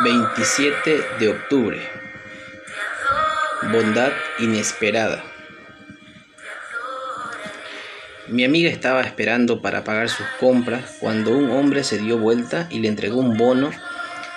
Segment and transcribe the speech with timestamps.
[0.00, 1.80] 27 de octubre.
[3.72, 5.24] Bondad inesperada.
[8.28, 12.78] Mi amiga estaba esperando para pagar sus compras cuando un hombre se dio vuelta y
[12.78, 13.72] le entregó un bono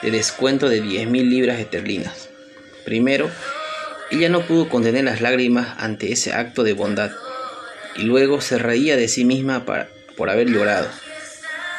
[0.02, 2.30] de descuento de 10.000 libras esterlinas.
[2.84, 3.30] Primero,
[4.10, 7.12] ella no pudo contener las lágrimas ante ese acto de bondad
[7.96, 10.88] y luego se reía de sí misma por haber llorado.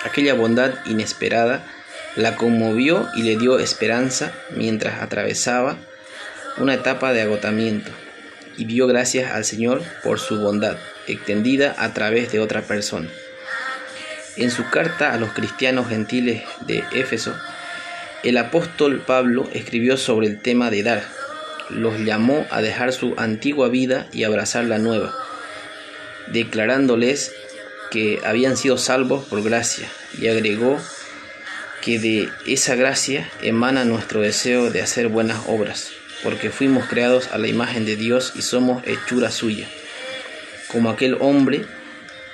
[0.05, 1.67] Aquella bondad inesperada
[2.17, 5.77] la conmovió y le dio esperanza mientras atravesaba
[6.59, 7.91] una etapa de agotamiento
[8.57, 10.77] y dio gracias al Señor por su bondad
[11.07, 13.09] extendida a través de otra persona.
[14.37, 17.35] En su carta a los cristianos gentiles de Éfeso,
[18.23, 21.03] el apóstol Pablo escribió sobre el tema de dar.
[21.71, 25.13] Los llamó a dejar su antigua vida y abrazar la nueva,
[26.29, 27.33] declarándoles
[27.91, 29.89] que habían sido salvos por gracia,
[30.19, 30.79] y agregó
[31.83, 35.91] que de esa gracia emana nuestro deseo de hacer buenas obras,
[36.23, 39.67] porque fuimos creados a la imagen de Dios y somos hechura suya.
[40.69, 41.67] Como aquel hombre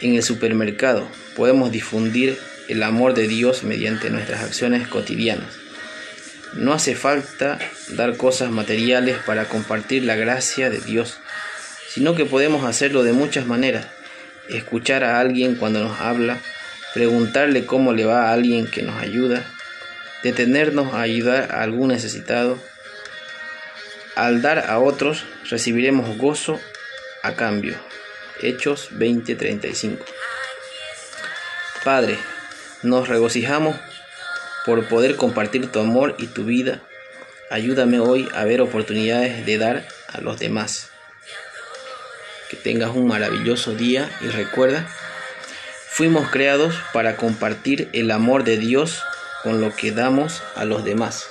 [0.01, 2.39] en el supermercado, podemos difundir
[2.69, 5.57] el amor de Dios mediante nuestras acciones cotidianas.
[6.53, 11.19] No hace falta dar cosas materiales para compartir la gracia de Dios,
[11.89, 13.87] sino que podemos hacerlo de muchas maneras.
[14.51, 16.39] Escuchar a alguien cuando nos habla,
[16.99, 19.45] preguntarle cómo le va a alguien que nos ayuda,
[20.25, 22.59] detenernos a ayudar a algún necesitado.
[24.17, 26.59] Al dar a otros recibiremos gozo
[27.23, 27.77] a cambio.
[28.43, 30.05] Hechos 20:35.
[31.85, 32.19] Padre,
[32.83, 33.77] nos regocijamos
[34.67, 36.83] por poder compartir tu amor y tu vida.
[37.49, 40.91] Ayúdame hoy a ver oportunidades de dar a los demás.
[42.51, 44.89] Que tengas un maravilloso día y recuerda
[45.99, 49.03] Fuimos creados para compartir el amor de Dios
[49.43, 51.29] con lo que damos a los demás.